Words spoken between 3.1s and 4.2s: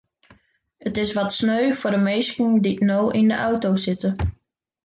yn de auto sitte.